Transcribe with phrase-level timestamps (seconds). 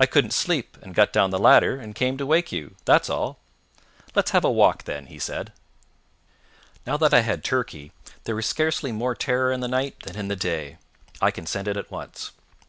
[0.00, 3.38] I couldn't sleep, and got down the ladder, and came to wake you that's all."
[4.16, 5.52] "Let's have a walk, then," he said.
[6.88, 7.92] Now that I had Turkey,
[8.24, 10.78] there was scarcely more terror in the night than in the day.
[11.20, 12.32] I consented at once.